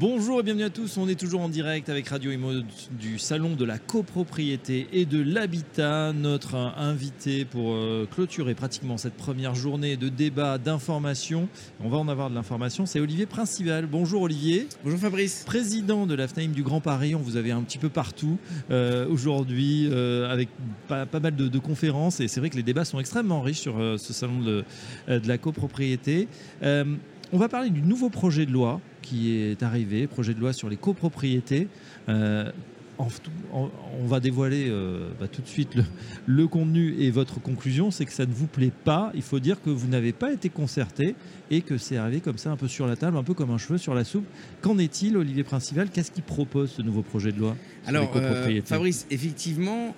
[0.00, 2.50] Bonjour et bienvenue à tous, on est toujours en direct avec Radio Imo
[2.98, 6.12] du Salon de la copropriété et de l'habitat.
[6.12, 11.48] Notre invité pour euh, clôturer pratiquement cette première journée de débat, d'information,
[11.80, 13.86] on va en avoir de l'information, c'est Olivier Principal.
[13.86, 14.66] Bonjour Olivier.
[14.82, 15.44] Bonjour Fabrice.
[15.46, 18.36] Président de l'AFNAIM du Grand Paris, on vous avait un petit peu partout
[18.72, 20.48] euh, aujourd'hui euh, avec
[20.88, 24.12] pas, mal de, conférences et c'est vrai que les débats sont extrêmement riches sur ce
[24.12, 24.64] salon de,
[25.06, 26.26] de la copropriété.
[26.62, 30.68] on va parler du nouveau projet de loi qui est arrivé, projet de loi sur
[30.68, 31.68] les copropriétés.
[32.08, 32.50] Euh,
[33.52, 35.76] on va dévoiler euh, bah, tout de suite
[36.26, 39.10] le, contenu et votre conclusion, c'est que ça ne vous plaît pas.
[39.14, 41.14] Il faut dire que vous n'avez pas été concerté
[41.50, 43.58] et que c'est arrivé comme ça, un peu sur la table, un peu comme un
[43.58, 44.26] cheveu sur la soupe.
[44.62, 45.90] Qu'en est-il, Olivier Principal?
[45.90, 49.94] Qu'est-ce qu'il propose ce nouveau projet de loi Alors, euh, Fabrice, effectivement,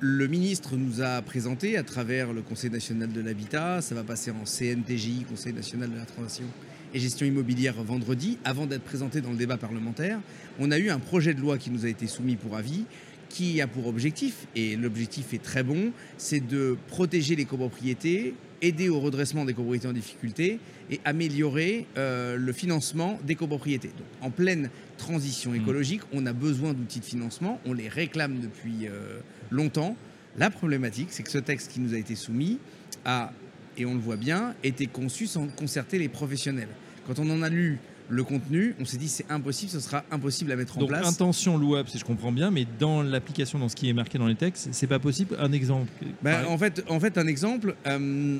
[0.00, 4.30] le ministre nous a présenté à travers le Conseil national de l'habitat, ça va passer
[4.30, 6.46] en CNTJ, Conseil national de la transition
[6.94, 10.20] et gestion immobilière vendredi, avant d'être présenté dans le débat parlementaire,
[10.58, 12.84] on a eu un projet de loi qui nous a été soumis pour avis
[13.28, 18.88] qui a pour objectif, et l'objectif est très bon, c'est de protéger les copropriétés, aider
[18.88, 20.58] au redressement des copropriétés en difficulté
[20.90, 23.88] et améliorer euh, le financement des copropriétés.
[23.88, 25.56] Donc, en pleine transition mmh.
[25.56, 29.96] écologique, on a besoin d'outils de financement, on les réclame depuis euh, longtemps.
[30.36, 32.58] La problématique, c'est que ce texte qui nous a été soumis
[33.04, 33.32] a
[33.78, 36.68] et on le voit bien, été conçu sans concerter les professionnels.
[37.06, 37.78] Quand on en a lu
[38.10, 41.06] le contenu, on s'est dit c'est impossible, ce sera impossible à mettre en Donc, place.
[41.06, 44.26] intention louable, si je comprends bien, mais dans l'application, dans ce qui est marqué dans
[44.26, 45.36] les textes, c'est pas possible.
[45.38, 45.90] Un exemple.
[46.22, 47.74] Ben, en fait, en fait, un exemple.
[47.86, 48.38] Euh,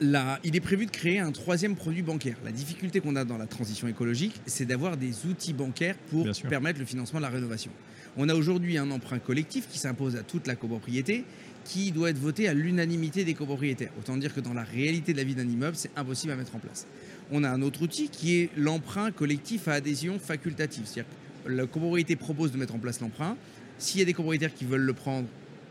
[0.00, 2.36] là, il est prévu de créer un troisième produit bancaire.
[2.44, 6.78] La difficulté qu'on a dans la transition écologique, c'est d'avoir des outils bancaires pour permettre
[6.78, 7.70] le financement de la rénovation.
[8.16, 11.24] On a aujourd'hui un emprunt collectif qui s'impose à toute la copropriété,
[11.64, 13.90] qui doit être voté à l'unanimité des copropriétaires.
[13.98, 16.54] Autant dire que dans la réalité de la vie d'un immeuble, c'est impossible à mettre
[16.54, 16.86] en place.
[17.32, 20.84] On a un autre outil qui est l'emprunt collectif à adhésion facultative.
[20.84, 21.10] C'est-à-dire
[21.44, 23.36] que la copropriété propose de mettre en place l'emprunt.
[23.78, 25.26] S'il y a des copropriétaires qui veulent le prendre,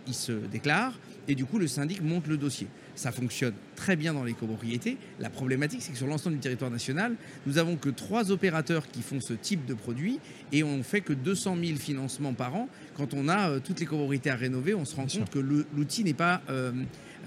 [0.08, 2.68] ils se déclarent et du coup le syndic monte le dossier.
[2.96, 4.98] Ça fonctionne très bien dans les copropriétés.
[5.20, 7.16] La problématique, c'est que sur l'ensemble du territoire national,
[7.48, 10.20] nous avons que trois opérateurs qui font ce type de produit
[10.52, 12.70] et on fait que 200 000 financements par an.
[12.96, 16.04] Quand on a euh, toutes les copropriétés à rénover, on se rend compte que l'outil
[16.04, 16.72] n'est pas euh,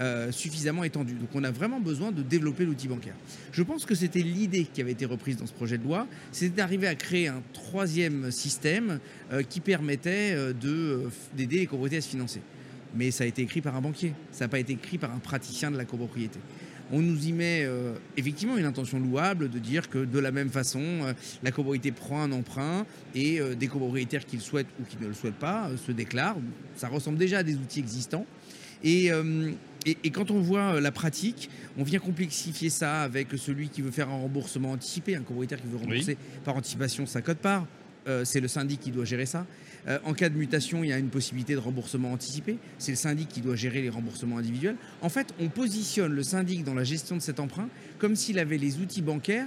[0.01, 1.15] euh, suffisamment étendu.
[1.15, 3.17] Donc on a vraiment besoin de développer l'outil bancaire.
[3.53, 6.57] Je pense que c'était l'idée qui avait été reprise dans ce projet de loi, c'était
[6.57, 9.01] d'arriver à créer un troisième système
[9.49, 12.41] qui permettait d'aider les copropriétés à se financer
[12.97, 15.19] mais ça a été écrit par un banquier, ça n'a pas été écrit par un
[15.19, 16.39] praticien de la copropriété.
[16.93, 20.51] On nous y met euh, effectivement une intention louable de dire que de la même
[20.51, 21.13] façon, euh,
[21.43, 25.09] la copropriété prend un emprunt et euh, des copropriétaires qui le souhaitent ou qui ne
[25.09, 26.37] le souhaitent pas se déclarent.
[26.77, 28.25] Ça ressemble déjà à des outils existants.
[28.85, 29.11] Et,
[29.87, 31.49] et, quand on voit la pratique,
[31.79, 35.67] on vient complexifier ça avec celui qui veut faire un remboursement anticipé, un copropriétaire qui
[35.67, 37.67] veut rembourser par anticipation sa cote-part.
[38.25, 39.47] C'est le syndic qui doit gérer ça.
[39.89, 42.59] Euh, en cas de mutation, il y a une possibilité de remboursement anticipé.
[42.79, 44.77] C'est le syndic qui doit gérer les remboursements individuels.
[45.01, 47.69] En fait, on positionne le syndic dans la gestion de cet emprunt
[47.99, 49.47] comme s'il avait les outils bancaires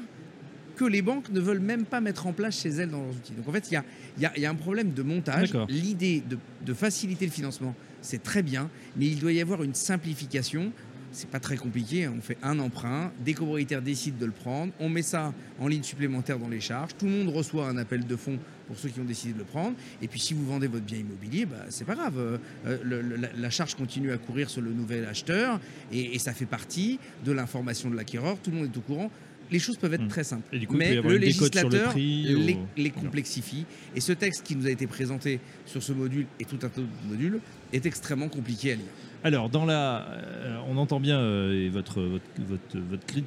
[0.77, 3.33] que les banques ne veulent même pas mettre en place chez elles dans leurs outils.
[3.33, 3.81] Donc en fait, il
[4.21, 5.51] y a, un problème de montage.
[5.67, 6.23] L'idée
[6.65, 10.71] de, faciliter le financement, c'est très bien, mais il doit y avoir une simplification
[11.11, 12.05] c'est pas très compliqué.
[12.05, 12.13] Hein.
[12.17, 15.83] On fait un emprunt, des copropriétaires décident de le prendre, on met ça en ligne
[15.83, 18.99] supplémentaire dans les charges, tout le monde reçoit un appel de fonds pour ceux qui
[18.99, 19.75] ont décidé de le prendre.
[20.01, 22.17] Et puis si vous vendez votre bien immobilier, bah, c'est pas grave.
[22.17, 22.37] Euh,
[22.67, 25.59] euh, la, charge continue à courir sur le nouvel acheteur
[25.91, 28.37] et, ça fait partie de l'information de l'acquéreur.
[28.37, 29.09] Tout le monde est au courant
[29.51, 30.09] les choses peuvent être hmm.
[30.09, 30.55] très simples.
[30.71, 33.65] mais le législateur les, complexifie.
[33.95, 36.81] Et ce texte qui nous a été présenté sur ce module et tout un tas
[36.81, 37.39] de modules
[37.73, 38.85] est extrêmement compliqué à lire.
[39.21, 43.21] Alors, dans la, euh, on entend bien euh, votre, votre, cri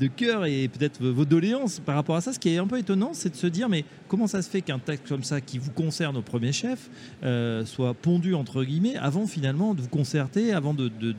[0.00, 2.32] de, cœur et peut-être vos doléances par rapport à ça.
[2.32, 4.62] Ce qui est un peu étonnant, c'est de se dire, mais comment ça se fait
[4.62, 6.88] qu'un texte comme ça, qui vous concerne au premier chef,
[7.24, 10.74] euh, soit pondu entre guillemets avant finalement de vous concerter, avant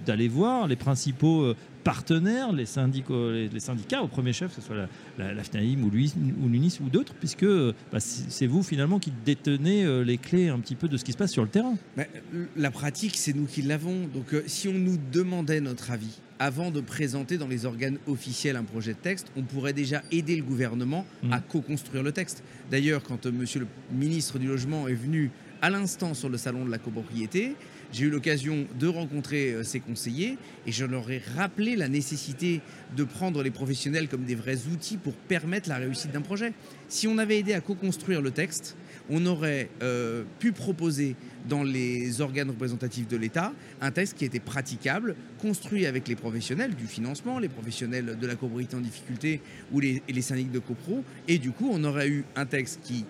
[0.06, 1.53] d'aller voir les principaux
[1.87, 4.75] partenaires, les, syndicats, les, syndicats au premier chef, que ce soit
[5.17, 10.03] la, la, FNAIM ou l'UNIS ou, d'autres, puisque bah, c'est vous finalement qui détenez euh,
[10.03, 11.75] les clés un petit peu de ce qui se passe sur le terrain.
[12.57, 14.07] la pratique, c'est nous qui l'avons.
[14.13, 18.57] Donc euh, si on nous demandait notre avis avant de présenter dans les organes officiels
[18.57, 21.31] un projet de texte, on pourrait déjà aider le gouvernement mmh.
[21.31, 22.43] à co-construire le texte.
[22.69, 25.31] D'ailleurs, quand euh, monsieur le ministre du Logement est venu
[25.61, 27.55] à l'instant sur le salon de la copropriété,
[27.91, 32.61] j'ai eu l'occasion de rencontrer euh, ces conseillers et je leur ai rappelé la nécessité
[32.95, 36.53] de prendre les professionnels comme des vrais outils pour permettre la réussite d'un projet.
[36.89, 38.75] Si on avait aidé à co-construire le texte,
[39.09, 41.15] on aurait euh, pu proposer
[41.47, 46.75] dans les organes représentatifs de l'État un texte qui était praticable, construit avec les professionnels
[46.75, 49.41] du financement, les professionnels de la copropriété en difficulté
[49.71, 51.03] ou les, les syndics de copro.
[51.27, 53.05] Et du coup, on aurait eu un texte qui,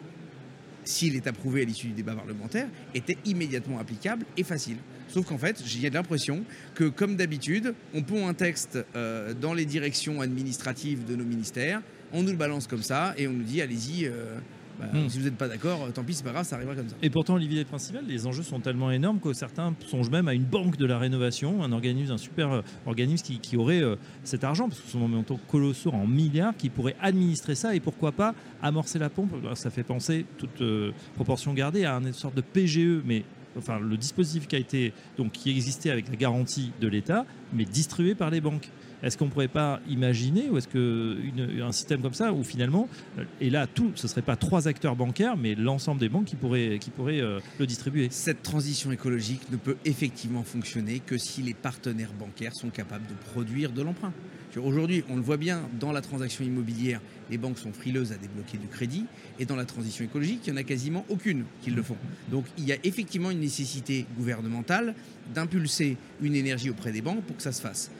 [0.87, 4.77] s'il est approuvé à l'issue du débat parlementaire, était immédiatement applicable et facile.
[5.07, 6.43] Sauf qu'en fait, j'ai l'impression
[6.75, 11.81] que, comme d'habitude, on pond un texte euh, dans les directions administratives de nos ministères,
[12.11, 14.05] on nous le balance comme ça et on nous dit allez-y.
[14.05, 14.37] Euh,
[14.79, 15.09] bah, hmm.
[15.09, 16.95] Si vous n'êtes pas d'accord, tant pis, c'est pas grave, ça arrivera comme ça.
[17.01, 20.43] Et pourtant, Olivier Principal, les enjeux sont tellement énormes que certains songent même à une
[20.43, 24.67] banque de la rénovation, un organisme, un super euh, organisme qui, aurait euh, cet argent,
[24.67, 27.79] parce que ce sont en même temps colossaux en milliards, qui pourrait administrer ça et
[27.79, 29.31] pourquoi pas amorcer la pompe.
[29.55, 33.23] Ça fait penser, toute euh, proportion gardée, à une sorte de PGE, mais
[33.57, 37.65] enfin le dispositif qui a été donc qui existait avec la garantie de l'État, mais
[37.65, 38.69] distribué par les banques.
[39.03, 42.89] Est-ce qu'on ne pourrait pas imaginer, ou est-ce qu'un système comme ça, où finalement,
[43.19, 46.25] euh, et là, tout, ce ne serait pas trois acteurs bancaires, mais l'ensemble des banques
[46.25, 46.79] qui pourraient,
[47.21, 48.07] euh, le distribuer?
[48.09, 53.13] Cette transition écologique ne peut effectivement fonctionner que si les partenaires bancaires sont capables de
[53.31, 54.13] produire de l'emprunt.
[54.55, 58.57] Aujourd'hui, on le voit bien, dans la transaction immobilière, les banques sont frileuses à débloquer
[58.57, 59.05] du crédit,
[59.39, 61.97] et dans la transition écologique, il n'y en a quasiment aucune qui le font.
[62.31, 64.95] Donc il y a effectivement une nécessité gouvernementale
[65.35, 67.91] d'impulser une énergie auprès des banques pour que ça se fasse.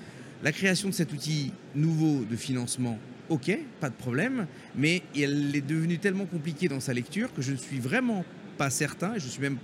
[0.43, 2.97] La création de cet outil nouveau de financement,
[3.29, 7.51] ok, pas de problème, mais elle est devenue tellement compliquée dans sa lecture que je
[7.51, 8.23] ne suis vraiment
[8.57, 9.57] pas certain, et je suis même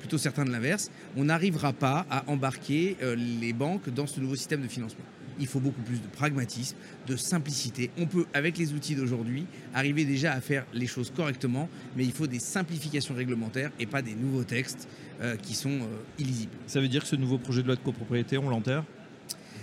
[0.00, 4.34] plutôt certain de l'inverse, on n'arrivera pas à embarquer euh, les banques dans ce nouveau
[4.34, 5.04] système de financement.
[5.40, 6.76] Il faut beaucoup plus de pragmatisme,
[7.06, 7.90] de simplicité.
[7.98, 12.12] On peut, avec les outils d'aujourd'hui, arriver déjà à faire les choses correctement, mais il
[12.12, 14.88] faut des simplifications réglementaires et pas des nouveaux textes
[15.20, 16.52] euh, qui sont euh, illisibles.
[16.66, 18.84] Ça veut dire que ce nouveau projet de loi de copropriété, on l'enterre?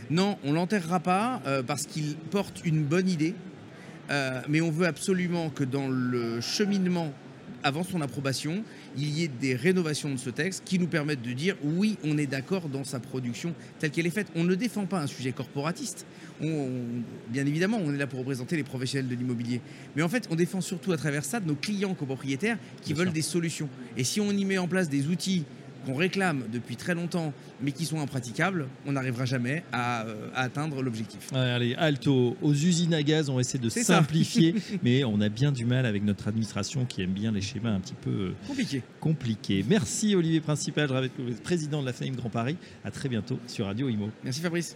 [0.09, 3.35] Non, on l'enterrera pas euh, parce qu'il porte une bonne idée,
[4.47, 7.13] mais on veut absolument que dans le cheminement
[7.63, 8.63] avant son approbation,
[8.97, 12.17] il y ait des rénovations de ce texte qui nous permettent de dire oui, on
[12.17, 14.27] est d'accord dans sa production telle qu'elle est faite.
[14.35, 16.05] On ne défend pas un sujet corporatiste.
[16.39, 19.61] bien évidemment, on est là pour représenter les professionnels de l'immobilier.
[19.95, 23.21] Mais en fait, on défend surtout à travers ça nos clients copropriétaires qui veulent des
[23.21, 23.69] solutions.
[23.97, 25.45] Et si on y met en place des outils
[25.85, 30.81] qu'on réclame depuis très longtemps, mais qui sont impraticables, on n'arrivera jamais à, euh, atteindre
[30.81, 31.33] l'objectif.
[31.33, 35.65] allez, alto, aux usines à gaz, on essaie de simplifier, mais on a bien du
[35.65, 39.65] mal avec notre administration qui aime bien les schémas un petit peu euh, compliqués.
[39.67, 40.89] Merci Olivier Principal,
[41.43, 42.57] président de la FNAIM Grand Paris.
[42.83, 44.09] À très bientôt sur Radio Imo.
[44.23, 44.75] Merci Fabrice.